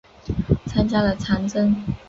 [0.65, 1.75] 参加了长征。